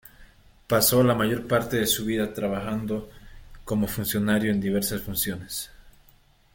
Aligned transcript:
Pasó 0.65 1.03
la 1.03 1.13
mayor 1.13 1.47
parte 1.47 1.77
de 1.77 1.85
su 1.85 2.05
vida 2.05 2.33
trabajando 2.33 3.11
como 3.63 3.85
funcionario 3.85 4.49
en 4.51 4.59
diversas 4.59 5.01
funciones. 5.03 5.69